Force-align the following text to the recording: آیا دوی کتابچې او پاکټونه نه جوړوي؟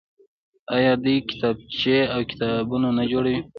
آیا 0.77 0.93
دوی 1.03 1.17
کتابچې 1.29 1.97
او 2.13 2.21
پاکټونه 2.29 2.89
نه 2.97 3.03
جوړوي؟ 3.11 3.39